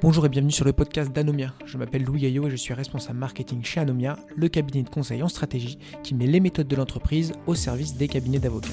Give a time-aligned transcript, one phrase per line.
[0.00, 1.52] Bonjour et bienvenue sur le podcast d'Anomia.
[1.66, 5.24] Je m'appelle Louis Gaillot et je suis responsable marketing chez Anomia, le cabinet de conseil
[5.24, 8.68] en stratégie qui met les méthodes de l'entreprise au service des cabinets d'avocats.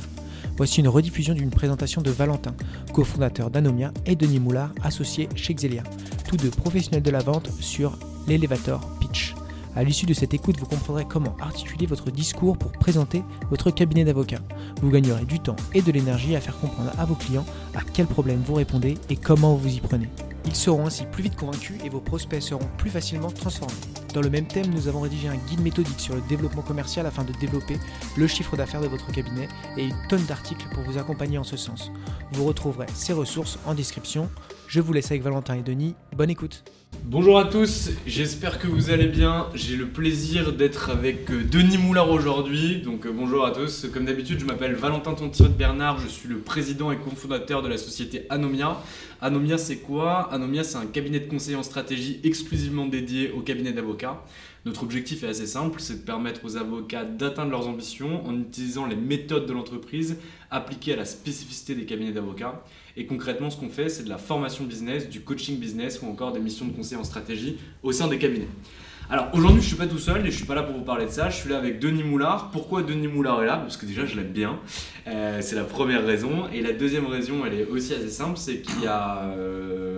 [0.55, 2.53] Voici une rediffusion d'une présentation de Valentin,
[2.93, 5.81] cofondateur d'Anomia, et Denis Moulard, associé chez Xelia,
[6.29, 9.33] tous deux professionnels de la vente sur l'Elevator Pitch.
[9.75, 14.05] À l'issue de cette écoute, vous comprendrez comment articuler votre discours pour présenter votre cabinet
[14.05, 14.43] d'avocats.
[14.79, 18.05] Vous gagnerez du temps et de l'énergie à faire comprendre à vos clients à quels
[18.05, 20.07] problèmes vous répondez et comment vous y prenez.
[20.45, 23.73] Ils seront ainsi plus vite convaincus et vos prospects seront plus facilement transformés.
[24.13, 27.23] Dans le même thème, nous avons rédigé un guide méthodique sur le développement commercial afin
[27.23, 27.77] de développer
[28.15, 31.57] le chiffre d'affaires de votre cabinet et une tonne d'articles pour vous accompagner en ce
[31.57, 31.91] sens.
[32.31, 34.29] Vous retrouverez ces ressources en description.
[34.67, 35.95] Je vous laisse avec Valentin et Denis.
[36.15, 36.63] Bonne écoute.
[37.03, 39.47] Bonjour à tous, j'espère que vous allez bien.
[39.53, 42.81] J'ai le plaisir d'être avec euh, Denis Moulard aujourd'hui.
[42.81, 43.85] Donc euh, bonjour à tous.
[43.93, 47.77] Comme d'habitude, je m'appelle Valentin Tontirot Bernard, je suis le président et cofondateur de la
[47.77, 48.81] société Anomia.
[49.21, 50.33] Anomia, c'est quoi?
[50.33, 54.23] Anomia, c'est un cabinet de conseil en stratégie exclusivement dédié au cabinet d'avocats.
[54.65, 58.87] Notre objectif est assez simple, c'est de permettre aux avocats d'atteindre leurs ambitions en utilisant
[58.87, 60.17] les méthodes de l'entreprise
[60.49, 62.63] appliquées à la spécificité des cabinets d'avocats.
[62.97, 66.31] Et concrètement, ce qu'on fait, c'est de la formation business, du coaching business ou encore
[66.31, 68.47] des missions de conseil en stratégie au sein des cabinets.
[69.07, 71.05] Alors aujourd'hui, je suis pas tout seul et je suis pas là pour vous parler
[71.05, 71.29] de ça.
[71.29, 72.49] Je suis là avec Denis Moulard.
[72.51, 73.57] Pourquoi Denis Moulard est là?
[73.57, 74.59] Parce que déjà, je l'aime bien.
[75.07, 76.49] Euh, c'est la première raison.
[76.51, 79.94] Et la deuxième raison, elle est aussi assez simple c'est qu'il y a euh,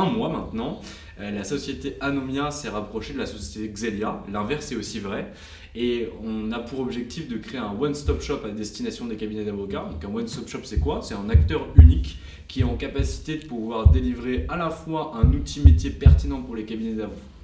[0.00, 0.80] un mois maintenant,
[1.20, 4.22] euh, la société Anomia s'est rapprochée de la société Xelia.
[4.32, 5.32] L'inverse est aussi vrai.
[5.76, 9.88] Et on a pour objectif de créer un one-stop shop à destination des cabinets d'avocats.
[9.90, 11.00] Donc un one-stop shop, c'est quoi?
[11.02, 12.18] C'est un acteur unique
[12.48, 16.56] qui est en capacité de pouvoir délivrer à la fois un outil métier pertinent pour
[16.56, 17.00] les cabinets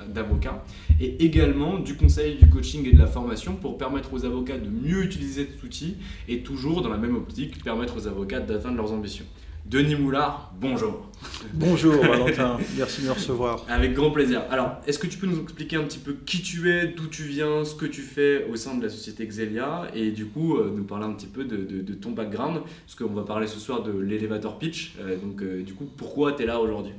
[0.08, 0.64] d'avocats
[1.00, 4.68] et également du conseil, du coaching et de la formation pour permettre aux avocats de
[4.68, 5.94] mieux utiliser cet outil
[6.26, 9.26] et toujours dans la même optique permettre aux avocats d'atteindre leurs ambitions.
[9.68, 11.10] Denis Moulard, bonjour.
[11.52, 13.64] Bonjour Valentin, merci de me recevoir.
[13.68, 14.42] Avec grand plaisir.
[14.48, 17.24] Alors, est-ce que tu peux nous expliquer un petit peu qui tu es, d'où tu
[17.24, 20.72] viens, ce que tu fais au sein de la société Xelia et du coup euh,
[20.72, 23.90] nous parler un petit peu de, ton background Parce qu'on va parler ce soir de
[23.90, 24.94] l'elevator pitch.
[25.00, 26.92] Euh, donc, euh, du coup, pourquoi tu es là aujourd'hui?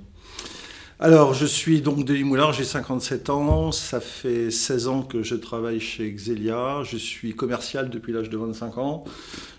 [0.99, 5.35] Alors, je suis donc Denis Moulin, j'ai 57 ans, ça fait 16 ans que je
[5.35, 9.03] travaille chez Xelia, je suis commercial depuis l'âge de 25 ans,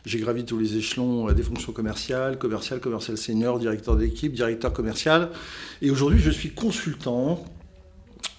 [0.04, 5.30] j'ai gravi tous les échelons des fonctions commerciales, commercial, commercial senior, directeur d'équipe, directeur commercial,
[5.80, 7.44] et aujourd'hui je suis consultant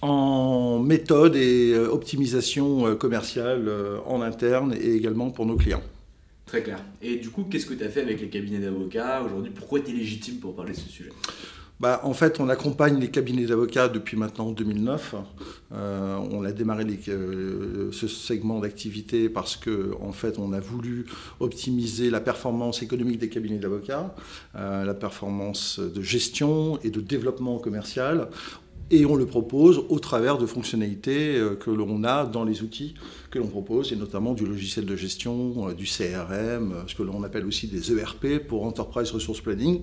[0.02, 5.82] en méthode et euh, optimisation euh, commerciale euh, en interne et également pour nos clients.
[6.46, 6.82] Très clair.
[7.00, 9.52] Et du coup, qu'est-ce que tu as fait avec les cabinets d'avocats aujourd'hui?
[9.54, 11.10] Pourquoi tu es légitime pour parler de ce sujet?
[11.80, 15.14] Bah, en fait, on accompagne les cabinets d'avocats depuis maintenant 2009.
[15.72, 21.06] Euh, on a démarré euh, ce segment d'activité parce que, fait, on a voulu
[21.40, 24.14] optimiser la performance économique des cabinets d'avocats,
[24.56, 28.28] euh, la performance de gestion et de développement commercial.
[28.90, 32.94] Et on le propose au travers de fonctionnalités que l'on a dans les outils
[33.30, 37.46] que l'on propose, et notamment du logiciel de gestion, du CRM, ce que l'on appelle
[37.46, 39.82] aussi des ERP pour Enterprise Resource Planning,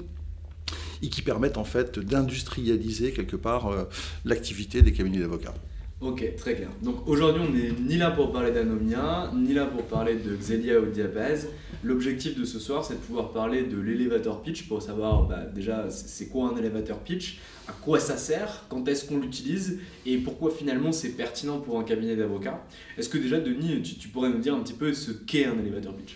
[1.02, 3.84] et qui permettent en fait d'industrialiser quelque part euh,
[4.26, 5.54] l'activité des cabinets d'avocats.
[6.00, 6.70] Ok, très clair.
[6.84, 10.80] Donc aujourd'hui, on n'est ni là pour parler d'Anomia, ni là pour parler de Xelia
[10.80, 11.48] ou Diabase.
[11.84, 15.90] L'objectif de ce soir, c'est de pouvoir parler de l'élévateur pitch pour savoir bah, déjà
[15.90, 20.52] c'est quoi un élévateur pitch, à quoi ça sert, quand est-ce qu'on l'utilise et pourquoi
[20.52, 22.64] finalement c'est pertinent pour un cabinet d'avocats.
[23.00, 25.96] Est-ce que déjà, Denis, tu pourrais nous dire un petit peu ce qu'est un élévateur
[25.96, 26.16] pitch?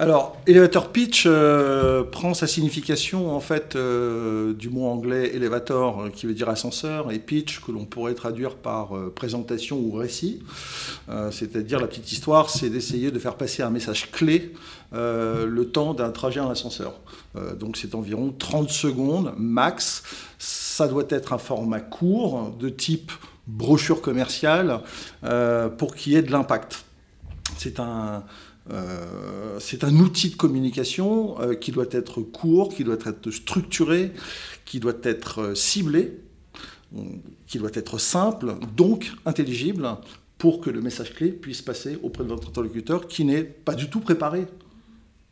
[0.00, 6.08] Alors, elevator pitch euh, prend sa signification en fait euh, du mot anglais elevator euh,
[6.08, 10.42] qui veut dire ascenseur et pitch que l'on pourrait traduire par présentation ou récit.
[11.30, 14.54] C'est-à-dire la petite histoire, c'est d'essayer de faire passer un message clé
[14.92, 16.94] le temps d'un trajet en ascenseur.
[17.58, 20.02] donc c'est environ 30 secondes max.
[20.38, 23.12] Ça doit être un format court de type
[23.46, 24.80] brochure commerciale
[25.76, 26.84] pour qu'il y ait de l'impact.
[27.58, 28.22] C'est un
[28.70, 34.12] euh, c'est un outil de communication euh, qui doit être court, qui doit être structuré,
[34.64, 36.18] qui doit être euh, ciblé,
[37.46, 39.88] qui doit être simple, donc intelligible,
[40.38, 43.88] pour que le message clé puisse passer auprès de votre interlocuteur qui n'est pas du
[43.88, 44.46] tout préparé,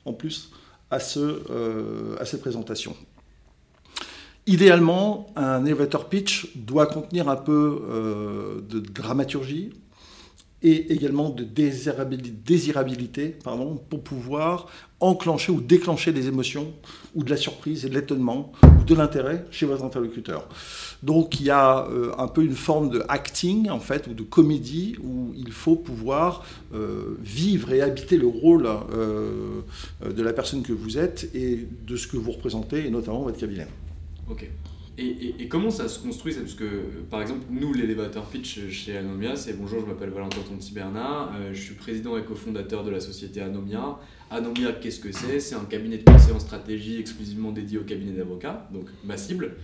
[0.04, 0.50] en plus,
[0.90, 2.96] à, ce, présentations.
[4.46, 9.70] Idéalement, un elevator pitch doit contenir un peu de dramaturgie,
[10.62, 14.66] et également de désirabilité, pardon, pour pouvoir
[15.00, 16.72] enclencher ou déclencher des émotions
[17.14, 20.48] ou de la surprise et de l'étonnement ou de l'intérêt chez votre interlocuteur.
[21.04, 24.24] Donc il y a euh, un peu une forme de acting en fait ou de
[24.24, 26.44] comédie où il faut pouvoir
[26.74, 29.60] euh, vivre et habiter le rôle euh,
[30.04, 33.38] de la personne que vous êtes et de ce que vous représentez et notamment votre
[33.38, 33.68] cabinet.
[34.28, 34.48] Ok.
[35.00, 36.64] Et, comment ça se construit Parce que,
[37.08, 41.54] par exemple, nous, l'élévateur pitch chez Anomia, c'est bonjour, je m'appelle Valentin Tonti Bernard, euh,
[41.54, 43.96] je suis président et cofondateur de la société Anomia.
[44.28, 45.38] Anomia, qu'est-ce que c'est?
[45.38, 49.54] C'est un cabinet de conseil en stratégie exclusivement dédié au cabinet d'avocats, donc ma cible.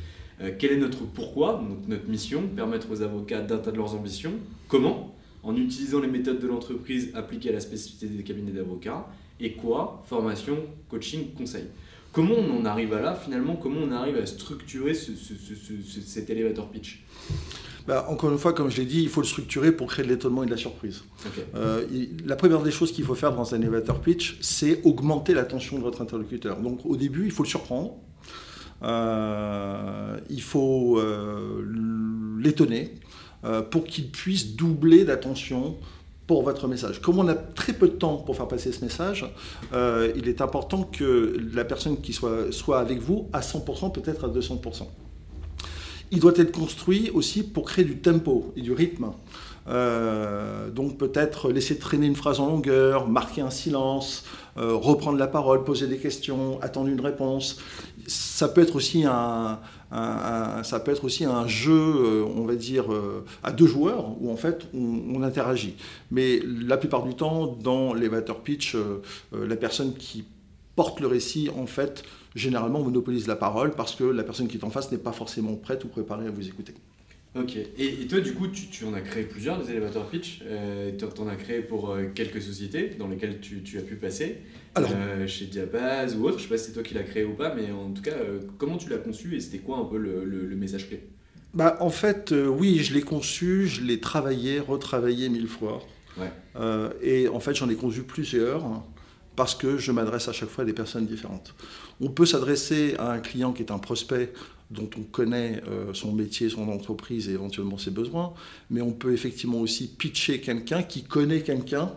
[0.40, 4.34] Euh, quel est notre pourquoi, donc notre mission Permettre aux avocats d'atteindre leurs ambitions.
[4.68, 5.16] Comment?
[5.42, 9.08] En utilisant les méthodes de l'entreprise appliquées à la spécificité des cabinets d'avocats.
[9.40, 10.04] Et quoi?
[10.06, 10.58] Formation,
[10.88, 11.64] coaching, conseil.
[12.14, 17.04] Comment on en arrive à là finalement Comment on arrive à structurer cet elevator pitch?
[17.88, 20.10] Bah, encore une fois, comme je l'ai dit, il faut le structurer pour créer de
[20.10, 21.02] l'étonnement et de la surprise.
[21.56, 21.84] Euh,
[22.24, 25.82] la première des choses qu'il faut faire dans un elevator pitch, c'est augmenter l'attention de
[25.82, 26.60] votre interlocuteur.
[26.60, 27.96] Donc au début, il faut le surprendre,
[28.84, 32.94] euh, il faut euh, l'étonner
[33.70, 35.76] pour qu'il puisse doubler d'attention
[36.26, 37.00] pour votre message.
[37.00, 39.26] Comme on a très peu de temps pour faire passer ce message,
[39.72, 44.24] euh, il est important que la personne qui soit, soit avec vous à 100%, peut-être
[44.24, 44.86] à 200%.
[46.10, 49.12] Il doit être construit aussi pour créer du tempo et du rythme.
[49.66, 54.24] Euh, donc peut-être laisser traîner une phrase en longueur, marquer un silence,
[54.58, 57.58] euh, reprendre la parole, poser des questions, attendre une réponse.
[58.06, 59.58] Ça peut être aussi un,
[60.62, 62.86] ça peut être aussi un jeu, euh, on va dire,
[63.42, 65.76] à deux joueurs, où en fait on, interagit.
[66.10, 68.76] Mais la plupart du temps, dans l'elevator pitch,
[69.32, 70.24] la personne qui
[70.76, 72.02] porte le récit, en fait,
[72.34, 75.54] généralement monopolise la parole parce que la personne qui est en face n'est pas forcément
[75.54, 76.74] prête ou préparée à vous écouter.
[77.34, 77.56] Ok.
[77.78, 80.40] Et, toi, du coup, tu, en as créé plusieurs des élévateurs pitch.
[80.44, 84.38] Euh, tu en as créé pour euh, quelques sociétés dans lesquelles tu, as pu passer.
[84.76, 86.38] Alors, euh, chez Diabase ou autre.
[86.38, 88.14] Je sais pas si c'est toi qui l'as créé ou pas, mais en tout cas,
[88.58, 91.00] comment tu l'as conçu et c'était quoi un peu le, message clé?
[91.54, 95.82] Bah, En fait, oui, je l'ai conçu, je l'ai travaillé, retravaillé mille fois.
[96.16, 96.30] Ouais.
[97.02, 98.84] et en fait, j'en ai conçu plusieurs
[99.36, 101.54] parce que je m'adresse à chaque fois à des personnes différentes.
[102.00, 104.32] On peut s'adresser à un client qui est un prospect
[104.70, 108.32] dont on connaît euh, son métier, son entreprise et éventuellement ses besoins,
[108.70, 111.92] mais on peut effectivement aussi pitcher quelqu'un qui connaît quelqu'un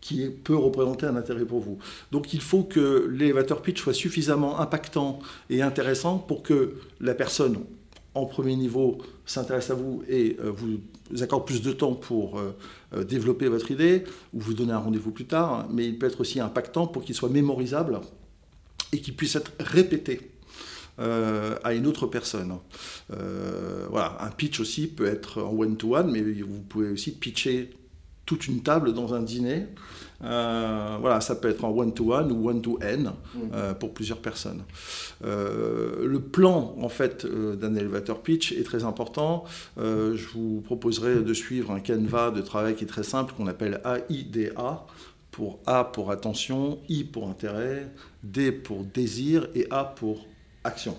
[0.00, 1.78] qui peut représenter un intérêt pour vous.
[2.10, 7.58] Donc il faut que l'élévateur pitch soit suffisamment impactant et intéressant pour que la personne
[8.14, 10.52] en premier niveau s'intéresse à vous et euh,
[11.12, 15.10] vous accorde plus de temps pour euh, développer votre idée ou vous donner un rendez-vous
[15.10, 18.00] plus tard, mais il peut être aussi impactant pour qu'il soit mémorisable
[18.92, 20.32] et qu'il puisse être répété
[20.98, 22.58] euh, à une autre personne.
[23.12, 27.70] Euh, voilà, un pitch aussi peut être en one-to-one, mais vous pouvez aussi pitcher
[28.26, 29.66] toute une table dans un dîner.
[30.24, 33.74] Euh, voilà, ça peut être en one-to-one ou one-to-n mm.
[33.80, 34.62] pour plusieurs personnes.
[35.22, 39.44] le plan en fait d'un élévateur pitch est très important.
[39.78, 43.80] je vous proposerai de suivre un canevas de travail qui est très simple qu'on appelle
[43.84, 44.84] AIDA
[45.32, 47.90] pour A pour attention, I pour intérêt,
[48.22, 50.26] D pour désir et A pour
[50.62, 50.96] action.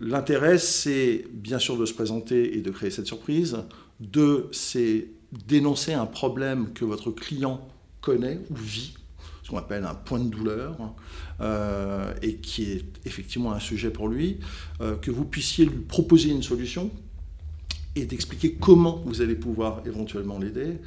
[0.00, 3.56] L'intérêt, c'est bien sûr de se présenter et de créer cette surprise.
[4.00, 5.06] Deux, c'est
[5.46, 7.66] dénoncer un problème que votre client
[8.00, 8.94] connaît ou vit,
[9.42, 10.76] ce qu'on appelle un point de douleur,
[11.40, 14.38] euh, et qui est effectivement un sujet pour lui,
[14.80, 16.90] euh, que vous puissiez lui proposer une solution
[17.96, 20.78] et d'expliquer comment vous allez pouvoir éventuellement l'aider.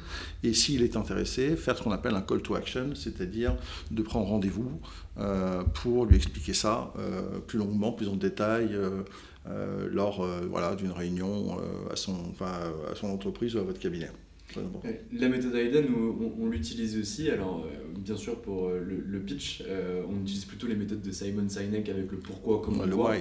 [0.42, 3.56] Et s'il est intéressé, faire ce qu'on appelle un call to action, c'est-à-dire
[3.90, 4.78] de prendre rendez-vous
[5.18, 6.92] euh, pour lui expliquer ça
[7.46, 8.76] plus longuement, plus en détail.
[9.90, 11.56] Lors voilà, d'une réunion
[11.90, 14.10] à son entreprise ou à votre cabinet.
[15.12, 17.30] La méthode AIDA, nous, on, l'utilise aussi.
[17.30, 21.10] Alors, euh, bien sûr, pour euh, le, pitch, euh, on utilise plutôt les méthodes de
[21.10, 23.20] Simon Sinek avec le pourquoi, comment, le why,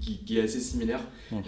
[0.00, 1.00] qui, est assez similaire,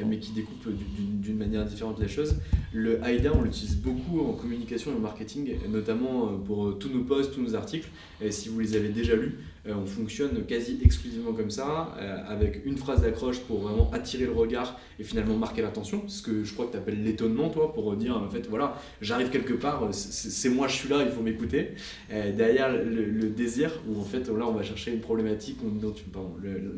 [0.06, 2.36] mais qui découpe d'une manière différente les choses.
[2.72, 7.34] Le AIDA, on l'utilise beaucoup en communication et en marketing, notamment pour tous nos posts,
[7.34, 7.88] tous nos articles.
[8.20, 11.94] Et si vous les avez déjà lus, on fonctionne quasi exclusivement comme ça,
[12.28, 16.02] avec une phrase d'accroche pour vraiment attirer le regard et finalement marquer l'attention.
[16.06, 19.30] Ce que je crois que tu appelles l'étonnement, toi, pour dire en fait, voilà, j'arrive
[19.30, 21.70] quelque part, c'est moi, je suis là, il faut m'écouter.
[22.10, 25.58] derrière le, désir, où en fait, là, on va chercher une problématique,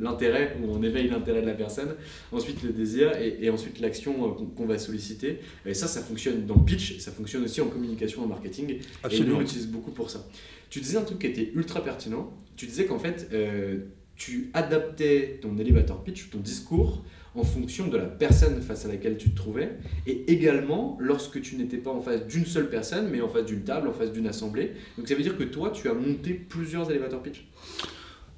[0.01, 1.95] l'intérêt, où on éveille l'intérêt de la personne.
[2.33, 5.41] Ensuite, le désir et, ensuite l'action euh, qu'on va solliciter.
[5.65, 8.79] Et ça, ça fonctionne dans le pitch, ça fonctionne aussi en communication, en marketing.
[9.03, 9.27] Absolument.
[9.27, 10.27] Et nous, on l'utilise beaucoup pour ça.
[10.71, 12.33] Tu disais un truc qui était ultra pertinent.
[12.57, 13.81] Tu disais qu'en fait, euh,
[14.17, 19.19] tu adaptais ton elevator pitch, ton discours, en fonction de la personne face à laquelle
[19.19, 23.21] tu te trouvais, et également lorsque tu n'étais pas en face d'une seule personne, mais
[23.21, 24.73] en face d'une table, en face d'une assemblée.
[24.97, 27.47] Donc ça veut dire que toi, tu as monté plusieurs elevator pitch?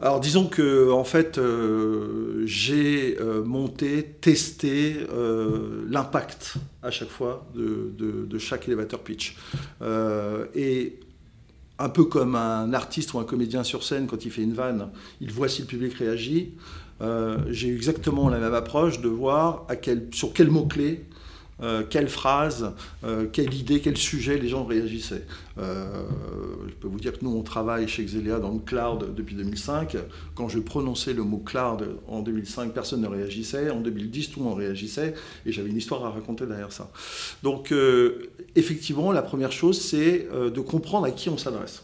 [0.00, 4.94] Alors disons que en fait euh, j'ai euh, monté, testé
[5.88, 9.37] l'impact à chaque fois de, de chaque elevator pitch.
[10.54, 11.00] et
[11.78, 14.90] un peu comme un artiste ou un comédien sur scène quand il fait une vanne,
[15.20, 16.52] il voit si le public réagit.
[17.00, 21.06] Euh, j'ai eu exactement la même approche de voir quel, sur quels mots-clés,
[21.62, 22.72] euh, quelle phrase,
[23.04, 25.24] euh, quelle idée, quel sujet les gens réagissaient.
[25.56, 29.96] je peux vous dire que nous, on travaille chez Xelia dans le cloud depuis 2005.
[30.34, 33.70] Quand je prononçais le mot cloud en 2005, personne ne réagissait.
[33.70, 35.14] En 2010, tout le monde réagissait.
[35.44, 36.90] Et j'avais une histoire à raconter derrière ça.
[37.42, 37.74] Donc,
[38.54, 41.82] effectivement, la première chose, c'est de comprendre à qui on s'adresse.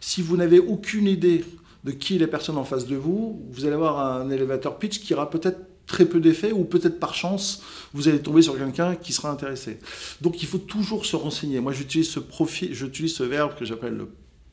[0.00, 1.44] Si vous n'avez aucune idée
[1.84, 5.00] de qui est la personne en face de vous, vous allez avoir un élévateur pitch
[5.00, 7.62] qui aura peut-être très peu d'effet ou peut-être par chance,
[7.92, 9.78] vous allez tomber sur quelqu'un qui sera intéressé.
[10.20, 11.60] Donc il faut toujours se renseigner.
[11.60, 14.08] Moi j'utilise ce profil, ce verbe que j'appelle le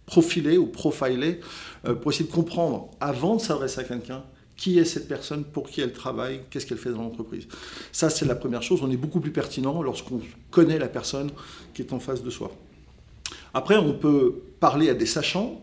[0.06, 1.40] profiler ou profiler
[1.86, 4.24] euh, pour essayer de comprendre avant de s'adresser à quelqu'un
[4.58, 7.48] qui est cette personne, pour qui elle travaille, qu'est-ce qu'elle fait dans l'entreprise.
[7.92, 8.82] Ça c'est la première chose.
[8.84, 10.22] On est beaucoup plus pertinent lorsqu'on
[10.52, 11.32] connaît la personne
[11.74, 12.52] qui est en face de soi.
[13.54, 15.62] Après, on peut parler à des sachants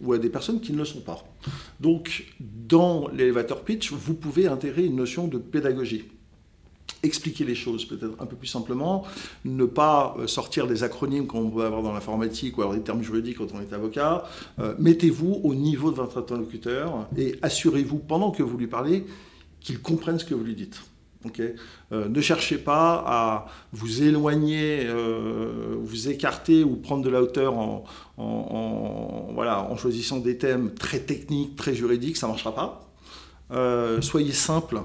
[0.00, 1.24] ou à des personnes qui ne le sont pas.
[1.80, 6.04] Donc, dans l'élévateur pitch, vous pouvez intégrer une notion de pédagogie.
[7.02, 9.04] Expliquer les choses peut-être un peu plus simplement,
[9.44, 13.02] ne pas euh, sortir des acronymes qu'on peut avoir dans l'informatique ou alors des termes
[13.02, 14.24] juridiques quand on est avocat.
[14.58, 19.04] Euh, mettez-vous au niveau de votre interlocuteur et assurez-vous pendant que vous lui parlez
[19.60, 20.80] qu'il comprenne ce que vous lui dites.
[21.92, 27.54] Euh, ne cherchez pas à vous éloigner, euh, vous écarter ou prendre de la hauteur
[27.56, 27.84] en,
[29.34, 32.88] voilà, en choisissant des thèmes très techniques, très juridiques, ça ne marchera pas.
[33.50, 34.80] Euh, soyez simple,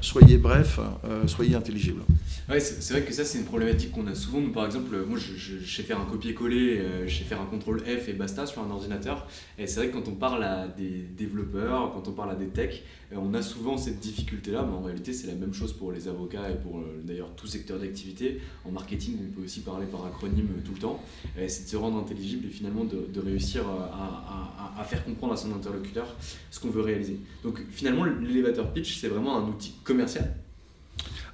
[0.00, 0.80] soyez bref,
[1.26, 2.02] soyez intelligible.
[2.46, 4.42] Ouais, c'est vrai que ça, c'est une problématique qu'on a souvent.
[4.50, 8.10] par exemple, moi, je, sais faire un copier-coller, euh, je sais faire un contrôle F
[8.10, 9.26] et basta sur un ordinateur.
[9.58, 12.48] Et c'est vrai que quand on parle à des développeurs, quand on parle à des
[12.48, 14.62] techs, euh, on a souvent cette difficulté-là.
[14.68, 17.46] Mais en réalité, c'est la même chose pour les avocats et pour euh, d'ailleurs tout
[17.46, 18.42] secteur d'activité.
[18.66, 21.02] En marketing, on peut aussi parler par acronyme tout le temps.
[21.48, 25.54] C'est de se rendre intelligible et finalement de, réussir à, à, faire comprendre à son
[25.54, 26.14] interlocuteur
[26.50, 27.18] ce qu'on veut réaliser.
[27.42, 30.43] Donc finalement, l'élévateur pitch, c'est vraiment un outil commercial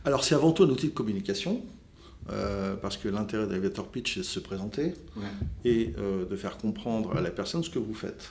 [0.05, 1.63] alors c'est avant tout un outil de communication,
[2.31, 4.95] euh, parce que l'intérêt d'Elevator Pitch, c'est de se présenter
[5.65, 8.31] et euh, de faire comprendre à la personne ce que vous faites.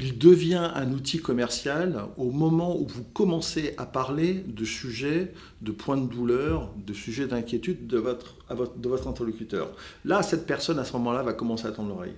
[0.00, 5.72] Il devient un outil commercial au moment où vous commencez à parler de sujets, de
[5.72, 8.36] points de douleur, de sujets d'inquiétude de votre,
[8.76, 9.72] de votre interlocuteur.
[10.04, 12.14] Là, cette personne, à ce moment-là, va commencer à tendre l'oreille.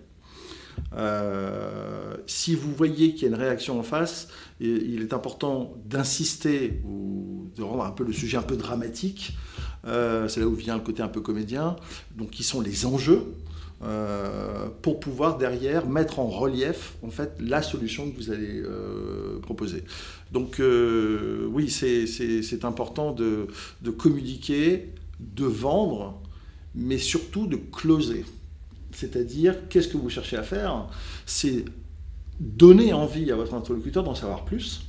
[0.95, 4.29] Euh, si vous voyez qu'il y a une réaction en face,
[4.61, 9.37] il est important d'insister ou de rendre un peu le sujet un peu dramatique.
[9.87, 11.77] Euh, c'est là où vient le côté un peu comédien.
[12.17, 13.35] Donc, qui sont les enjeux
[13.83, 18.63] euh, pour pouvoir derrière mettre en relief en fait la solution que vous allez
[19.43, 19.85] proposer.
[20.33, 23.47] Donc oui, c'est important de,
[23.83, 26.21] de communiquer, de vendre,
[26.75, 28.25] mais surtout de closer.
[28.99, 30.89] C'est-à-dire, qu'est-ce que vous cherchez à faire?
[31.25, 31.65] C'est
[32.41, 34.89] donner envie à votre interlocuteur d'en savoir plus.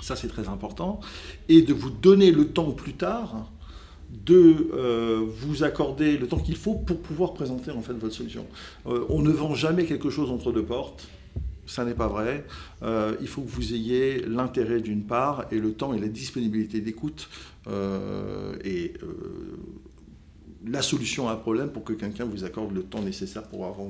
[0.00, 1.00] Ça, c'est très important.
[1.50, 3.46] Et de vous donner le temps plus tard
[4.24, 8.46] de euh, vous accorder le temps qu'il faut pour pouvoir présenter en votre solution.
[8.86, 11.06] Euh, on ne vend jamais quelque chose entre deux portes.
[11.66, 12.46] ça n'est pas vrai.
[12.82, 16.80] Euh, il faut que vous ayez l'intérêt d'une part et le temps et la disponibilité
[16.80, 17.28] d'écoute
[18.64, 18.94] et
[20.66, 23.86] la solution à un problème pour que quelqu'un vous accorde le temps nécessaire pour avoir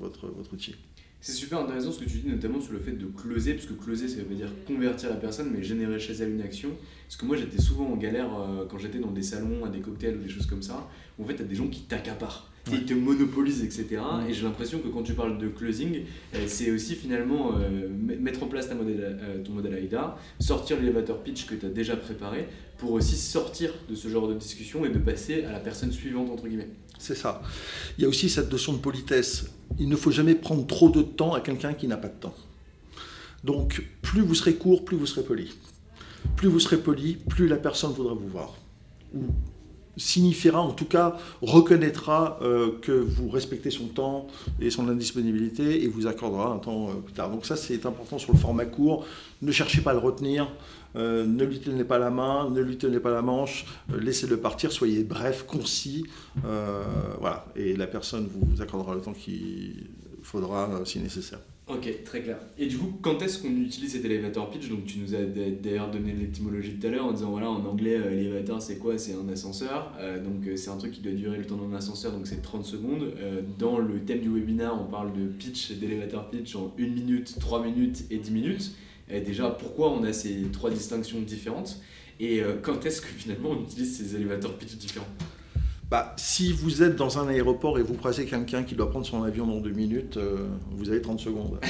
[0.00, 0.74] votre, votre outil.
[1.20, 3.72] C'est super intéressant ce que tu dis, notamment sur le fait de closer, parce que
[3.72, 6.68] closer, ça veut dire convertir la personne, mais générer chez elle une action.
[7.06, 8.28] Parce que moi, j'étais souvent en galère
[8.68, 10.86] quand j'étais dans des salons, à des cocktails ou des choses comme ça,
[11.18, 14.00] où en fait, tu as des gens qui t'accaparent ils te monopolisent, etc.
[14.28, 16.02] Et j'ai l'impression que quand tu parles de closing,
[16.34, 20.78] euh, c'est aussi finalement euh, mettre en place ta modèle, euh, ton modèle AIDA, sortir
[20.78, 24.84] l'élévateur pitch que tu as déjà préparé pour aussi sortir de ce genre de discussion
[24.84, 26.70] et de passer à la personne suivante, entre guillemets.
[26.98, 27.42] C'est ça.
[27.98, 29.46] Il y a aussi cette notion de politesse.
[29.78, 32.34] Il ne faut jamais prendre trop de temps à quelqu'un qui n'a pas de temps.
[33.42, 35.52] Donc, plus vous serez court, plus vous serez poli.
[36.36, 38.56] Plus vous serez poli, plus la personne voudra vous voir.
[39.14, 39.24] Ou
[39.96, 44.26] signifiera, en tout cas, reconnaîtra euh, que vous respectez son temps
[44.60, 47.30] et son indisponibilité et vous accordera un temps euh, plus tard.
[47.30, 49.06] Donc ça, c'est important sur le format court.
[49.42, 50.50] Ne cherchez pas à le retenir,
[50.96, 54.72] euh, ne lui tenez pas la main, ne lui tenez pas la manche, laissez-le partir,
[54.72, 56.04] soyez bref, concis,
[57.20, 57.46] voilà.
[57.56, 59.88] Et la personne vous accordera le temps qu'il
[60.22, 61.40] faudra si nécessaire.
[61.66, 62.36] Ok, très clair.
[62.58, 64.68] Et du coup, quand est-ce qu'on utilise cet elevator pitch?
[64.68, 67.96] Donc, tu nous as d'ailleurs donné l'étymologie tout à l'heure en disant voilà, en anglais,
[67.96, 68.98] euh, elevator c'est quoi?
[68.98, 69.94] C'est un ascenseur.
[69.98, 72.42] Euh, donc, euh, c'est un truc qui doit durer le temps d'un ascenseur, donc c'est
[72.42, 73.14] 30 secondes.
[73.58, 77.64] dans le thème du webinaire, on parle de pitch, d'elevator pitch en 1 minute, 3
[77.64, 78.72] minutes et 10 minutes.
[79.08, 81.80] Déjà, pourquoi on a ces trois distinctions différentes?
[82.20, 85.06] Et quand est-ce que finalement on utilise ces elevator pitch différents?
[85.94, 89.22] Bah, si vous êtes dans un aéroport et vous croisez quelqu'un qui doit prendre son
[89.22, 90.38] avion dans deux minutes, euh,
[90.72, 91.60] vous avez 30 secondes.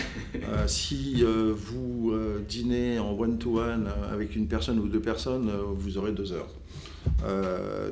[0.48, 2.12] Euh, si euh, vous
[2.48, 6.50] dînez en one-to-one avec une personne ou deux personnes, vous aurez deux heures.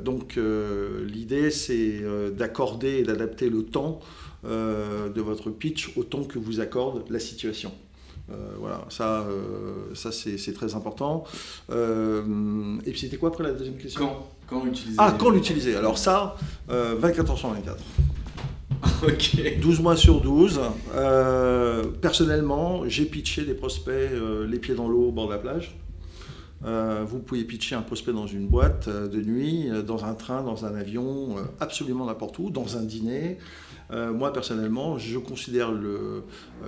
[0.04, 0.38] donc
[1.06, 2.02] l'idée, c'est
[2.36, 4.00] d'accorder et d'adapter le temps
[4.44, 7.72] de votre pitch au temps que vous accorde la situation.
[8.58, 9.26] Voilà, ça,
[9.94, 11.24] ça c'est très important.
[11.70, 14.10] et puis c'était quoi après la deuxième question?
[14.48, 16.36] Quand l'utiliser Ah, quand l'utiliser Alors ça,
[16.68, 17.82] 24 heures sur 24.
[19.02, 19.60] ok.
[19.60, 20.60] 12 mois sur 12.
[20.94, 25.38] Euh, personnellement, j'ai pitché des prospects euh, les pieds dans l'eau au bord de la
[25.38, 25.76] plage.
[26.64, 30.64] Euh, vous pouvez pitcher un prospect dans une boîte de nuit, dans un train, dans
[30.64, 33.38] un avion, absolument n'importe où, dans un dîner.
[33.92, 36.22] Euh, moi, personnellement, je considère euh,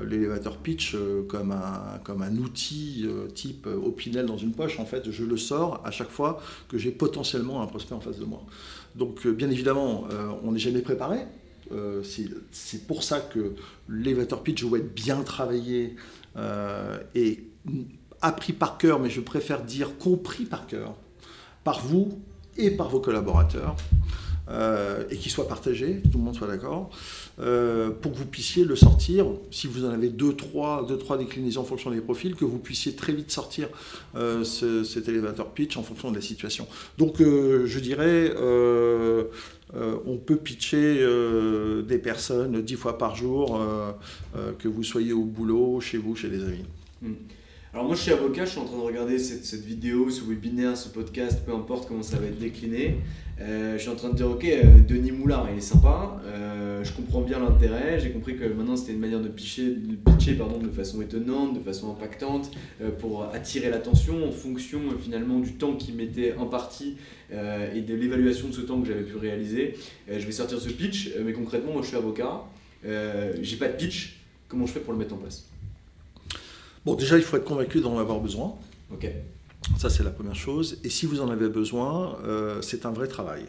[0.05, 4.79] l'élévateur pitch euh, comme un, comme un outil type Opinel dans une poche.
[4.79, 8.19] En fait, je le sors à chaque fois que j'ai potentiellement un prospect en face
[8.19, 8.43] de moi.
[8.95, 10.05] Donc, bien évidemment,
[10.45, 11.27] on n'est jamais préparé.
[12.03, 13.55] c'est pour ça que
[13.89, 15.97] l'élévateur pitch doit être bien travaillé
[17.15, 17.45] et
[18.21, 20.95] appris par cœur, mais je préfère dire compris par cœur,
[21.65, 22.21] par vous
[22.57, 23.75] et par vos collaborateurs.
[24.51, 26.91] Euh, et qu'il soit partagé, que tout le monde soit d'accord,
[27.41, 31.17] euh, pour que vous puissiez le sortir, si vous en avez deux, trois, deux, trois
[31.17, 33.69] déclinaisons en fonction des profils, que vous puissiez très vite sortir
[34.17, 36.67] euh, cet élévateur pitch en fonction de la situation.
[36.99, 38.35] Donc je dirais,
[39.73, 41.07] on peut pitcher
[41.87, 43.59] des personnes dix fois par jour,
[44.59, 46.65] que vous soyez au boulot, chez vous, chez des amis.
[47.01, 47.15] Hmm.
[47.75, 50.77] Alors moi je suis avocat, je suis en train de regarder cette, vidéo, ce webinaire,
[50.77, 52.99] ce podcast, peu importe comment ça va être décliné.
[53.40, 56.85] Euh, je suis en train de dire ok, euh, Denis Moulin il est sympa, euh,
[56.85, 60.35] je comprends bien l'intérêt, j'ai compris que maintenant c'était une manière de pitcher, de, pitcher
[60.35, 62.53] pardon, de façon étonnante, de façon impactante,
[63.01, 66.97] pour attirer l'attention en fonction finalement du temps qui m'était imparti
[67.33, 69.75] et de l'évaluation de ce temps que j'avais pu réaliser.
[70.09, 72.42] je vais sortir ce pitch, mais concrètement moi je suis avocat,
[72.85, 75.49] j'ai pas de pitch, comment je fais pour le mettre en place?
[76.85, 78.55] Bon, déjà, il faut être convaincu d'en avoir besoin.
[78.92, 79.09] Ok.
[79.79, 80.79] Ça, c'est la première chose.
[80.85, 83.46] Et si vous en avez besoin, euh, c'est un vrai travail.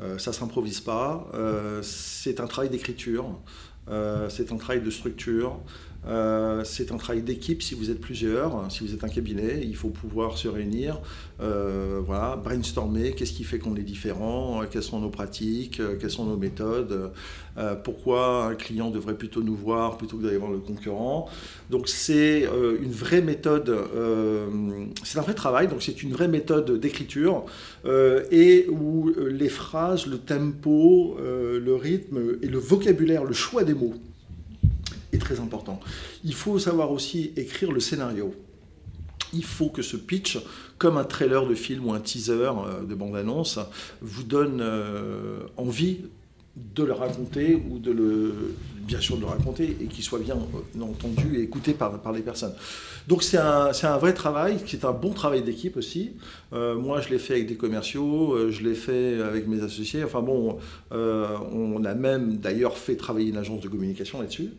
[0.00, 1.28] Euh, ça ne s'improvise pas.
[1.34, 3.26] Euh, c'est un travail d'écriture.
[4.28, 5.58] c'est un travail de structure.
[6.06, 9.76] Euh, c'est un travail d'équipe si vous êtes plusieurs, si vous êtes un cabinet, il
[9.76, 10.98] faut pouvoir se réunir,
[11.40, 16.10] euh, voilà, brainstormer, qu'est-ce qui fait qu'on est différent, quelles sont nos pratiques, euh, quelles
[16.10, 17.12] sont nos méthodes,
[17.84, 21.28] pourquoi un client devrait plutôt nous voir plutôt que d'aller voir le concurrent.
[21.68, 22.48] Donc c'est
[22.80, 23.76] une vraie méthode,
[25.04, 27.44] c'est un vrai travail, donc c'est une vraie méthode d'écriture
[27.84, 33.92] et où les phrases, le tempo, le rythme et le vocabulaire, le choix des mots,
[35.12, 35.80] est très important.
[36.24, 38.34] Il faut savoir aussi écrire le scénario.
[39.32, 40.38] Il faut que ce pitch,
[40.78, 43.58] comme un trailer de film ou un teaser euh, de bande-annonce,
[44.00, 45.98] vous donne euh, envie
[46.56, 48.34] de le raconter ou de le
[48.80, 52.12] bien sûr de le raconter et qu'il soit bien euh, entendu et écouté par, par
[52.12, 52.54] les personnes.
[53.06, 56.10] Donc c'est un, un, vrai travail, c'est un bon travail d'équipe aussi.
[56.52, 60.02] moi je l'ai fait avec des commerciaux, je l'ai fait avec mes associés.
[60.02, 60.58] Enfin bon,
[60.90, 64.50] on a même d'ailleurs fait travailler une agence de communication là-dessus.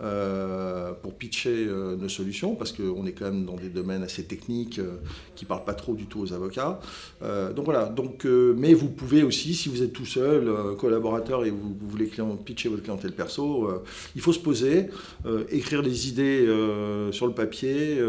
[0.00, 4.22] Euh, pour pitcher euh, nos solutions, parce qu'on est quand même dans des domaines assez
[4.22, 4.98] techniques euh,
[5.34, 6.80] qui ne parlent pas trop du tout aux avocats.
[7.20, 11.74] donc voilà, donc, mais vous pouvez aussi, si vous êtes tout seul, collaborateur, et vous,
[11.80, 12.10] voulez
[12.44, 13.68] pitcher votre clientèle perso,
[14.14, 14.88] il faut se poser,
[15.50, 16.46] écrire les idées
[17.12, 18.00] sur le papier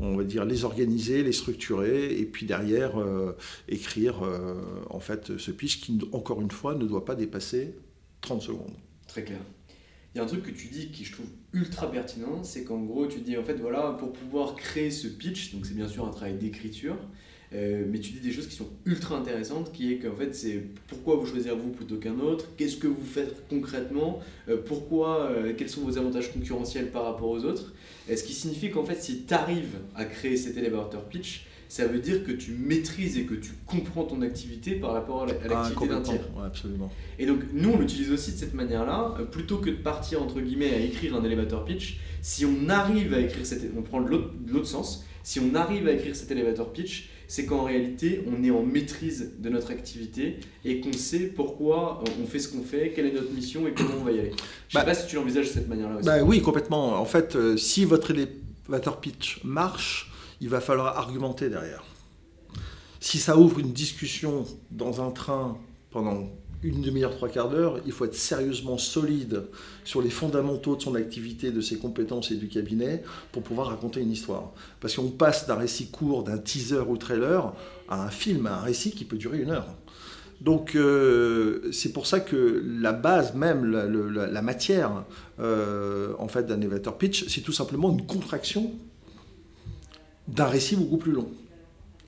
[0.00, 2.92] on va dire les organiser, les structurer, et puis derrière
[3.68, 4.22] écrire
[4.90, 7.74] en fait ce pitch qui, encore une fois, ne doit pas dépasser
[8.22, 8.74] 30 secondes.
[9.06, 9.40] Très clair
[10.14, 12.78] il y a un truc que tu dis qui je trouve ultra pertinent, c'est qu'en
[12.78, 16.06] gros tu dis en fait voilà pour pouvoir créer ce pitch, donc c'est bien sûr
[16.06, 16.96] un travail d'écriture,
[17.52, 20.62] euh, mais tu dis des choses qui sont ultra intéressantes, qui est qu'en fait c'est
[20.86, 25.52] pourquoi vous choisir vous plutôt qu'un autre, qu'est-ce que vous faites concrètement, euh, pourquoi, euh,
[25.56, 27.74] quels sont vos avantages concurrentiels par rapport aux autres,
[28.08, 31.98] ce qui signifie qu'en fait si tu arrives à créer cet elevator pitch, ça veut
[31.98, 35.88] dire que tu maîtrises et que tu comprends ton activité par rapport à ah, l'activité
[35.88, 36.20] d'un tiers.
[36.46, 36.88] absolument.
[37.18, 40.40] Et donc, nous, on l'utilise aussi de cette manière-là, euh, plutôt que de partir, entre
[40.40, 43.62] guillemets, à écrire un elevator pitch, si on arrive à écrire cet...
[43.76, 48.22] On prend l'autre sens, si on arrive à écrire cet elevator pitch, c'est qu'en réalité,
[48.28, 52.62] on est en maîtrise de notre activité et qu'on sait pourquoi on fait ce qu'on
[52.62, 54.30] fait, quelle est notre mission et comment on va y aller.
[54.30, 56.06] Je ne sais bah pas si tu l'envisages de cette manière-là aussi.
[56.06, 57.00] Bah oui, complètement.
[57.00, 61.84] En fait, euh, si votre elevator pitch marche, il va falloir argumenter derrière.
[63.00, 65.58] Si ça ouvre une discussion dans un train
[65.90, 66.28] pendant
[66.64, 69.44] une demi-heure, trois quarts d'heure, il faut être sérieusement solide
[69.84, 74.00] sur les fondamentaux de son activité, de ses compétences et du cabinet pour pouvoir raconter
[74.00, 74.52] une histoire.
[74.80, 77.52] Parce qu'on passe d'un récit court, d'un teaser ou trailer,
[77.88, 79.68] à un film, à un récit qui peut durer une heure.
[80.40, 85.04] Donc euh, c'est pour ça que la base même, la, matière
[85.40, 88.72] euh, en fait d'un elevator pitch, c'est tout simplement une contraction
[90.34, 91.28] d'un récit beaucoup plus long,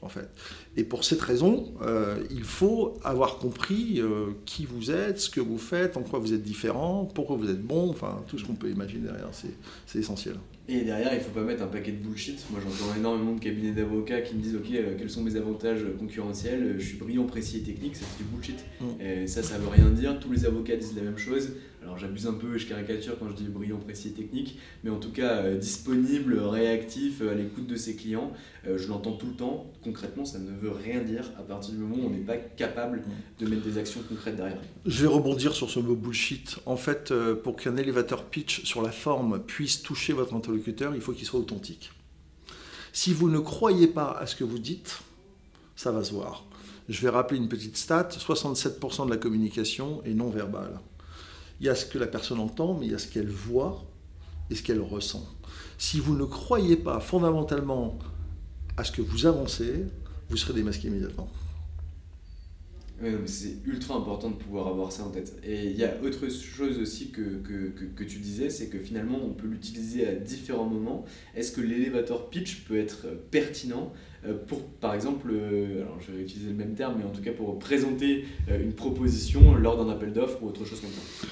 [0.03, 0.29] en fait.
[0.77, 5.41] Et pour cette raison, euh, il faut avoir compris euh, qui vous êtes, ce que
[5.41, 8.55] vous faites, en quoi vous êtes différent, pourquoi vous êtes bon, enfin tout ce qu'on
[8.55, 10.37] peut imaginer derrière, c'est essentiel.
[10.69, 12.45] Et derrière, il ne faut pas mettre un paquet de bullshit.
[12.51, 15.85] Moi, j'entends énormément de cabinets d'avocats qui me disent Ok, euh, quels sont mes avantages
[15.97, 16.75] concurrentiels?
[16.79, 18.65] Je suis brillant, précis et technique, c'est du bullshit.
[18.81, 19.01] Mm.
[19.01, 20.19] Et ça, ça veut rien dire.
[20.19, 21.53] Tous les avocats disent la même chose.
[21.87, 24.91] Alors j'abuse un peu et je caricature quand je dis brillant, précis et technique, mais
[24.91, 28.33] en tout cas euh, disponible, réactif, euh, à l'écoute de ses clients.
[28.67, 29.71] Euh, je l'entends tout le temps.
[29.85, 33.05] Concrètement, ça ne veut rien dire à partir du moment où on n'est pas capable
[33.39, 34.59] de mettre des actions concrètes derrière.
[34.85, 36.59] Je vais rebondir sur ce mot bullshit.
[36.67, 41.13] En fait, pour qu'un élévateur pitch sur la forme puisse toucher votre interlocuteur, il faut
[41.13, 41.93] qu'il soit authentique.
[42.93, 45.03] Si vous ne croyez pas à ce que vous dites,
[45.77, 46.47] ça va se voir.
[46.89, 50.81] Je vais rappeler une petite stat, 67% de la communication est non verbale.
[51.61, 53.85] Il y a ce que la personne entend, mais il y a ce qu'elle voit
[54.51, 55.25] et ce qu'elle ressent.
[55.79, 57.99] Si vous ne croyez pas fondamentalement
[58.77, 59.85] à ce que vous avancez,
[60.29, 61.29] vous serez démasqué immédiatement.
[63.27, 65.35] c'est ultra important de pouvoir avoir ça en tête.
[65.45, 69.19] Et il y a autre chose aussi que, que, que, tu disais, c'est que finalement
[69.23, 71.05] on peut l'utiliser à différents moments.
[71.35, 73.93] Est-ce que l'élévateur pitch peut être pertinent
[74.27, 77.23] euh, pour, par exemple, euh, alors je vais utiliser le même terme, mais en tout
[77.23, 81.29] cas pour présenter euh, une proposition lors d'un appel d'offres ou autre chose comme ça?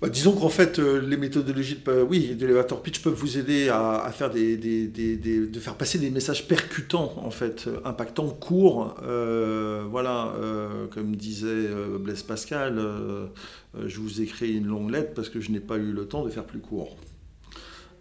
[0.00, 4.08] Bah, disons qu'en fait, euh, les méthodologies de, oui, de pitch peuvent vous aider à,
[4.12, 4.30] faire
[5.74, 8.94] passer des messages percutants, en fait, euh, impactants, courts.
[9.02, 10.34] Euh, voilà,
[10.92, 12.80] comme disait Blaise Pascal,
[13.84, 16.30] je vous écris une longue lettre parce que je n'ai pas eu le temps de
[16.30, 16.96] faire plus court.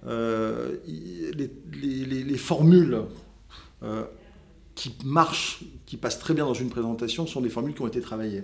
[0.06, 1.50] Les,
[2.38, 3.02] formules
[4.78, 8.00] qui marchent, qui passent très bien dans une présentation, sont des formules qui ont été
[8.00, 8.44] travaillées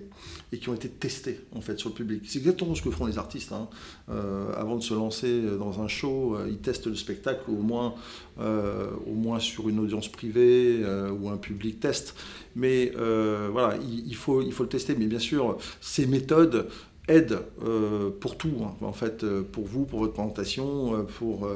[0.51, 2.23] et qui ont été testées en fait sur le public.
[2.25, 3.51] C'est exactement ce que font les artistes.
[3.51, 3.69] Hein.
[4.09, 7.93] Euh, avant de se lancer dans un show, euh, ils testent le spectacle au moins,
[8.39, 10.83] euh, au moins sur une audience privée
[11.19, 12.15] ou un public test.
[12.55, 14.95] Mais voilà, il, faut, il faut le tester.
[14.95, 16.67] Mais bien sûr, ces méthodes
[17.07, 18.75] aide euh, pour tout, hein.
[18.81, 21.47] en fait, euh, pour vous, pour votre présentation, euh, pour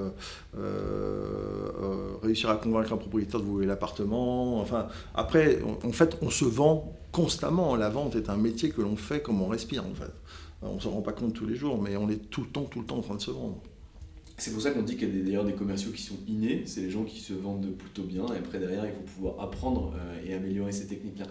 [2.21, 4.60] réussir à convaincre un propriétaire de vous louer l'appartement.
[4.60, 7.75] Enfin, après, en fait, on se vend constamment.
[7.75, 10.12] La vente est un métier que l'on fait comme on respire, en fait.
[10.62, 12.63] On ne s'en rend pas compte tous les jours, mais on est tout le temps,
[12.63, 13.62] tout le temps en train de se vendre.
[14.39, 16.81] C'est pour ça qu'on dit qu'il y a d'ailleurs des commerciaux qui sont innés, c'est
[16.81, 20.36] les gens qui se vendent plutôt bien, et après derrière il faut pouvoir apprendre et
[20.36, 21.25] améliorer ces techniques-là.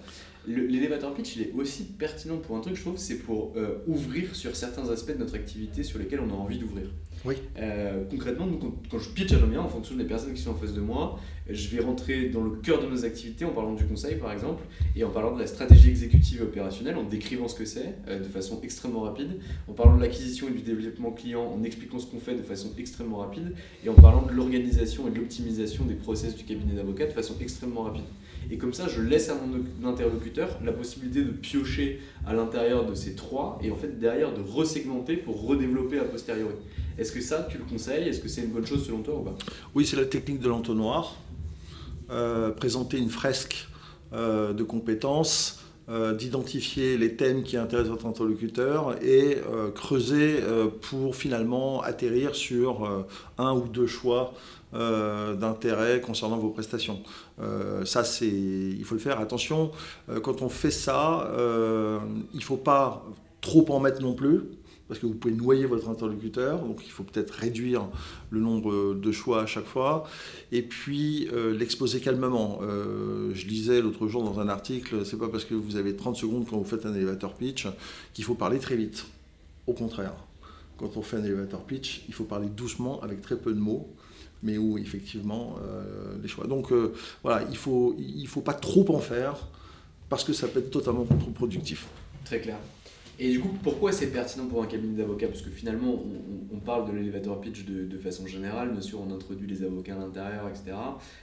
[0.47, 4.35] L'élévateur pitch, il est aussi pertinent pour un truc, je trouve, c'est pour euh, ouvrir
[4.37, 6.87] sur certains aspects de notre activité sur lesquels on a envie d'ouvrir.
[7.25, 7.35] Oui.
[7.59, 8.47] Euh, concrètement,
[8.91, 11.19] quand, je pitch à bien, en fonction des personnes qui sont en face de moi,
[11.49, 14.65] je vais rentrer dans le cœur de nos activités en parlant du conseil, par exemple,
[14.95, 18.19] et en parlant de la stratégie exécutive et opérationnelle, en décrivant ce que c'est euh,
[18.19, 22.07] de façon extrêmement rapide, en parlant de l'acquisition et du développement client, en expliquant ce
[22.07, 23.55] qu'on fait de façon extrêmement rapide,
[23.85, 27.35] et en parlant de l'organisation et de l'optimisation des process du cabinet d'avocat de façon
[27.41, 28.05] extrêmement rapide.
[28.51, 32.95] Et comme ça, je laisse à mon interlocuteur la possibilité de piocher à l'intérieur de
[32.95, 36.55] ces trois et en fait derrière de resegmenter pour redévelopper a posteriori.
[36.97, 38.09] Est-ce que ça, tu le conseilles?
[38.09, 39.37] Est-ce que c'est une bonne chose selon toi ou pas?
[39.75, 41.17] Oui, c'est la technique de l'entonnoir.
[42.09, 43.67] Euh, présenter une fresque
[44.13, 49.39] euh, de compétences, euh, d'identifier les thèmes qui intéressent votre interlocuteur et
[49.75, 50.41] creuser
[50.83, 53.05] pour finalement atterrir sur
[53.39, 54.35] un ou deux choix
[54.73, 57.01] d'intérêt concernant vos prestations.
[57.85, 59.21] ça, c'est, il faut le faire.
[59.21, 59.71] Attention,
[60.23, 63.05] quand on fait ça, il ne faut pas
[63.41, 64.43] trop en mettre non plus
[64.89, 67.89] parce que vous pouvez noyer votre interlocuteur, donc il faut peut-être réduire
[68.31, 70.05] le nombre de choix à chaque fois,
[70.53, 72.61] et puis euh, l'exposer calmement.
[72.63, 76.17] Euh, je lisais l'autre jour dans un article, c'est pas parce que vous avez 30
[76.17, 77.67] secondes quand vous faites un elevator pitch
[78.15, 79.07] qu'il faut parler très vite.
[79.67, 80.15] Au contraire,
[80.79, 83.89] quand on fait un elevator pitch, il faut parler doucement avec très peu de mots,
[84.43, 86.47] mais où effectivement euh, les choix.
[86.47, 86.73] Donc
[87.23, 89.49] voilà, il ne faut, il faut pas trop en faire,
[90.09, 91.87] parce que ça peut être totalement contre-productif.
[92.25, 92.59] Très clair.
[93.19, 95.29] Et du coup, pourquoi c'est pertinent pour un cabinet d'avocats?
[95.29, 96.03] Parce que finalement,
[96.53, 99.99] on, parle de l'elevator pitch de, façon générale, bien sûr, on introduit les avocats à
[99.99, 100.77] l'intérieur, etc.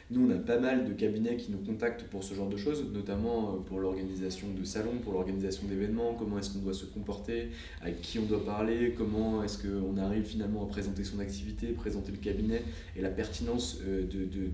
[0.09, 2.85] Nous, on a pas mal de cabinets qui nous contactent pour ce genre de choses,
[2.93, 7.49] notamment euh, pour l'organisation de salons, pour l'organisation d'événements, comment est-ce qu'on doit se comporter,
[7.81, 12.13] avec qui on doit parler, comment est-ce qu'on arrive finalement à présenter son activité, présenter
[12.13, 12.63] le cabinet,
[12.95, 14.49] et la pertinence euh, de, de,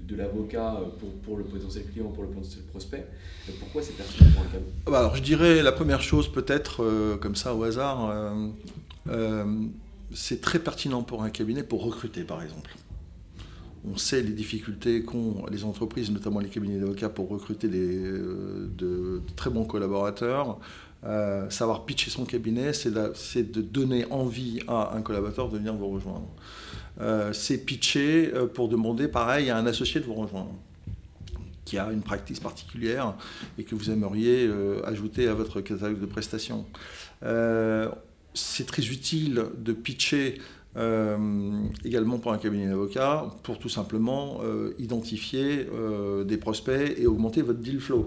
[0.00, 3.06] de, l'avocat pour, pour le potentiel client, pour le potentiel prospect.
[3.60, 4.72] Pourquoi c'est pertinent pour un cabinet?
[4.86, 8.48] Bah, Alors, je dirais la première chose peut-être euh, comme ça au hasard, euh,
[9.08, 9.44] euh,
[10.12, 12.74] c'est très pertinent pour un cabinet pour recruter, par exemple.
[13.86, 19.50] On sait les difficultés qu'ont les entreprises, notamment les cabinets d'avocats, pour recruter de, très
[19.50, 20.58] bons collaborateurs.
[21.50, 26.30] savoir pitcher son cabinet, c'est de, donner envie à un collaborateur de venir vous rejoindre.
[27.34, 30.54] c'est pitcher pour demander, pareil, à un associé de vous rejoindre
[31.64, 33.14] qui a une pratique particulière
[33.58, 36.66] et que vous aimeriez euh, ajouter à votre catalogue de prestations.
[37.22, 37.88] Euh,
[38.34, 40.40] c'est très utile de pitcher
[40.76, 44.40] euh, également pour un cabinet d'avocats pour tout simplement
[44.78, 45.68] identifier
[46.26, 48.06] des prospects et augmenter votre deal flow.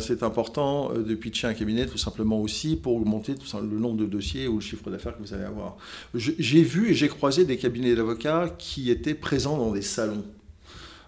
[0.00, 4.48] c'est important de pitcher un cabinet tout simplement aussi pour augmenter le nombre de dossiers
[4.48, 5.76] ou le chiffre d'affaires que vous allez avoir.
[6.14, 10.24] J'ai vu et j'ai croisé des cabinets d'avocats qui étaient présents dans des salons.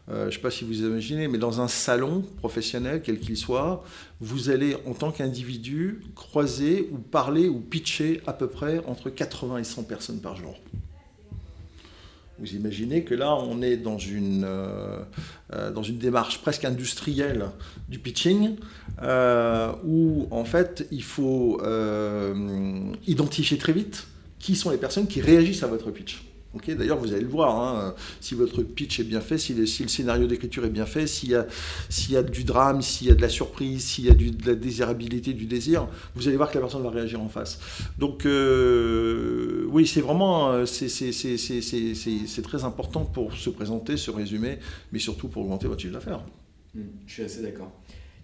[0.08, 3.36] Euh, je ne sais pas si vous imaginez, mais dans un salon professionnel, quel qu'il
[3.36, 3.84] soit,
[4.20, 9.58] vous allez en tant qu'individu croiser ou parler ou pitcher à peu près entre 80
[9.58, 10.56] et 100 personnes par jour.
[12.38, 14.98] Vous imaginez que là, on est dans une, euh,
[15.52, 17.50] euh, dans une démarche presque industrielle
[17.88, 18.56] du pitching,
[19.84, 21.62] où en fait, il faut
[23.06, 24.08] identifier très vite
[24.40, 26.31] qui sont les personnes qui réagissent à votre pitch.
[26.54, 30.26] D'ailleurs, vous allez le voir, hein, si votre pitch est bien fait, si, le, scénario
[30.26, 33.28] d'écriture est bien fait, s'il y, y, a du drame, s'il y a de la
[33.28, 36.82] surprise, s'il y a de la désirabilité, du désir, vous allez voir que la personne
[36.82, 37.58] va réagir en face.
[37.98, 44.58] Donc, euh, oui, c'est vraiment euh, c'est très important pour se présenter, se résumer,
[44.92, 46.20] mais surtout pour augmenter votre chiffre d'affaires.
[46.74, 47.72] Hmm, je suis assez d'accord.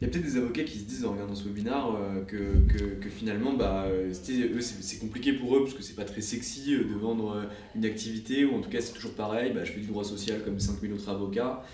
[0.00, 3.02] Il y a peut-être des avocats qui se disent en regardant ce webinaire euh, que,
[3.02, 6.94] que, finalement, bah, c'est compliqué pour eux parce que c'est pas très sexy euh, de
[6.94, 7.42] vendre euh,
[7.74, 9.52] une activité ou en tout cas c'est toujours pareil.
[9.52, 11.64] Bah, je fais du droit social comme 5000 autres avocats.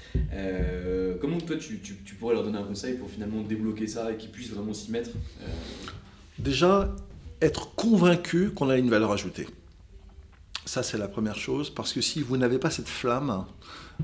[1.21, 4.31] comment toi tu, tu, pourrais leur donner un conseil pour finalement débloquer ça et qu'ils
[4.31, 5.11] puissent vraiment s'y mettre
[6.39, 6.95] Déjà,
[7.43, 9.47] être convaincu qu'on a une valeur ajoutée.
[10.65, 13.45] Ça, c'est la première chose, parce que si vous n'avez pas cette flamme,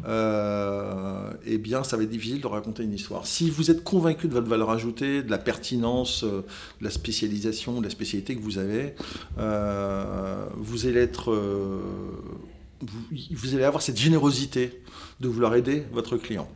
[0.07, 3.27] euh, eh bien, ça va être difficile de raconter une histoire.
[3.27, 6.45] Si vous êtes convaincu de votre valeur ajoutée, de la pertinence, euh,
[6.81, 8.95] de la spécialisation, de la spécialité que vous avez,
[9.39, 11.33] euh, vous allez être,
[12.81, 14.83] vous, allez avoir cette générosité
[15.21, 16.49] de vouloir aider votre client.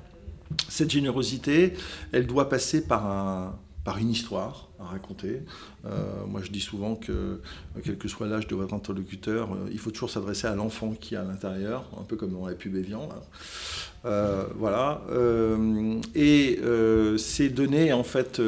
[0.69, 1.75] Cette générosité,
[2.13, 5.43] elle doit passer par un, par une histoire à raconter.
[5.85, 7.41] Euh, moi, je dis souvent que,
[7.85, 11.15] quel que soit l'âge de votre interlocuteur, euh, il faut toujours s'adresser à l'enfant qui
[11.15, 13.09] est à l'intérieur, un peu comme dans la pub Evian.
[14.07, 15.03] Euh, voilà.
[16.15, 16.59] et
[17.19, 18.41] c'est donner, en fait,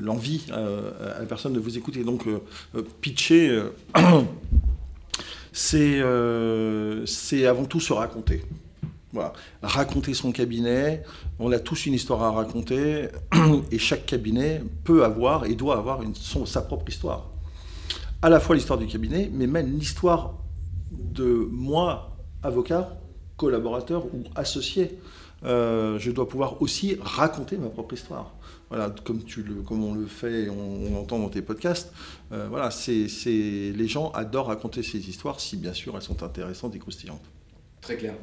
[0.00, 2.02] l'envie à, la personne de vous écouter.
[2.02, 2.26] Donc,
[3.00, 3.62] pitcher,
[5.52, 6.02] c'est
[7.46, 8.42] avant tout se raconter.
[9.62, 11.02] Raconter son cabinet,
[11.38, 13.08] on a tous une histoire à raconter
[13.70, 16.00] et chaque cabinet peut avoir et doit avoir
[16.44, 17.30] sa propre histoire.
[18.22, 20.34] À la fois l'histoire du cabinet, mais même l'histoire
[20.90, 22.98] de moi, avocat,
[23.36, 24.98] collaborateur ou associé.
[25.44, 28.32] Euh, je dois pouvoir aussi raconter ma propre histoire.
[28.70, 29.22] Voilà, comme,
[29.70, 31.92] on le fait, on, on entend dans tes podcasts.
[32.32, 32.70] Euh, voilà,
[33.26, 37.22] les gens adorent raconter ces histoires si bien sûr elles sont intéressantes et croustillantes.
[37.86, 38.14] Très clair.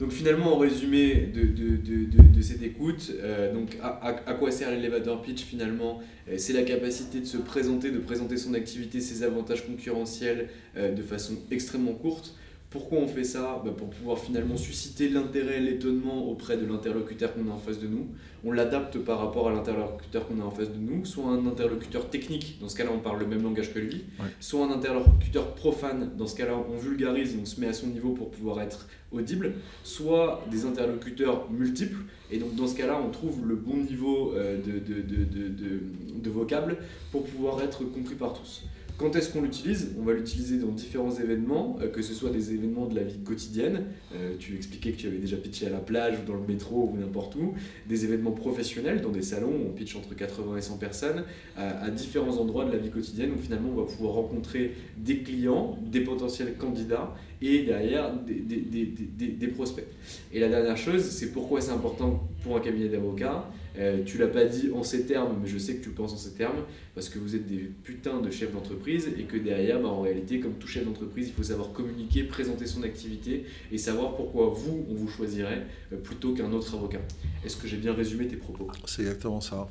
[0.00, 6.00] Donc finalement, en résumé de, cette écoute, euh, à, quoi sert l'elevator pitch finalement?
[6.28, 10.92] Euh, C'est la capacité de se présenter, de présenter son activité, ses avantages concurrentiels euh,
[10.92, 12.34] de façon extrêmement courte.
[12.72, 13.60] Pourquoi on fait ça?
[13.62, 17.86] Bah Pour pouvoir finalement susciter l'intérêt, l'étonnement auprès de l'interlocuteur qu'on a en face de
[17.86, 18.06] nous.
[18.44, 22.08] On l'adapte par rapport à l'interlocuteur qu'on a en face de nous, soit un interlocuteur
[22.08, 24.04] technique, dans ce cas-là on parle le même langage que lui,
[24.40, 28.10] soit un interlocuteur profane, dans ce cas-là on vulgarise, on se met à son niveau
[28.10, 29.52] pour pouvoir être audible,
[29.84, 32.00] soit des interlocuteurs multiples,
[32.32, 35.80] et donc dans ce cas-là on trouve le bon niveau euh, de, de, de, de,
[36.16, 36.78] de vocable
[37.12, 38.64] pour pouvoir être compris par tous.
[39.02, 39.96] Quand est-ce qu'on l'utilise?
[39.98, 43.18] On va l'utiliser dans différents événements, euh, que ce soit des événements de la vie
[43.18, 46.46] quotidienne, euh, tu expliquais que tu avais déjà pitché à la plage ou dans le
[46.46, 47.52] métro ou n'importe où,
[47.88, 51.24] des événements professionnels, dans des salons où on pitch entre 80 et 100 personnes,
[51.56, 55.76] à, différents endroits de la vie quotidienne où finalement on va pouvoir rencontrer des clients,
[55.84, 59.84] des potentiels candidats et derrière des, des, prospects.
[60.32, 63.50] Et la dernière chose, c'est pourquoi c'est important pour un cabinet d'avocats?
[63.78, 66.16] Euh, tu l'as pas dit en ces termes, mais je sais que tu penses en
[66.16, 69.88] ces termes, parce que vous êtes des putains de chefs d'entreprise et que derrière, bah,
[69.88, 74.14] en réalité, comme tout chef d'entreprise, il faut savoir communiquer, présenter son activité et savoir
[74.16, 77.00] pourquoi vous, on vous choisirait euh, plutôt qu'un autre avocat.
[77.44, 78.68] Est-ce que j'ai bien résumé tes propos?
[78.86, 79.68] C'est exactement ça.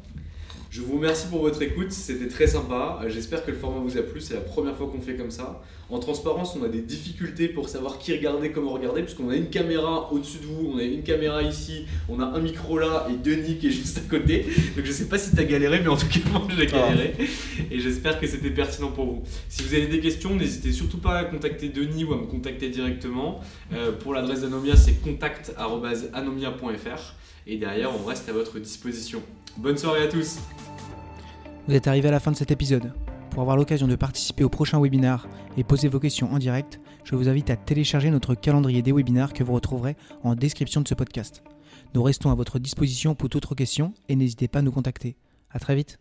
[0.72, 3.02] Je vous remercie pour votre écoute, c'était très sympa.
[3.04, 5.30] Euh, j'espère que le format vous a plu, c'est la première fois qu'on fait comme
[5.30, 5.62] ça.
[5.90, 9.50] En transparence, on a des difficultés pour savoir qui regarder, comment regarder, puisqu'on a une
[9.50, 13.18] caméra au-dessus de vous, on a une caméra ici, on a un micro là et
[13.18, 14.46] Denis qui est juste à côté.
[14.78, 17.16] Donc je sais pas si tu as galéré, mais en tout cas moi j'ai galéré.
[17.70, 19.24] Et j'espère que c'était pertinent pour vous.
[19.50, 22.70] Si vous avez des questions, n'hésitez surtout pas à contacter Denis ou à me contacter
[22.70, 23.42] directement.
[23.74, 27.16] Euh, pour l'adresse d'Anomia, c'est contact.anomia.fr.
[27.48, 29.22] Et derrière, on reste à votre disposition.
[29.58, 30.40] Bonne soirée à tous
[31.68, 32.94] Vous êtes arrivé à la fin de cet épisode.
[33.32, 35.28] Pour avoir l'occasion de participer au prochain webinar
[35.58, 39.34] et poser vos questions en direct, je vous invite à télécharger notre calendrier des webinars
[39.34, 41.42] que vous retrouverez en description de ce podcast.
[41.94, 45.16] Nous restons à votre disposition pour toutes questions et n'hésitez pas à nous contacter.
[45.50, 46.01] À très vite.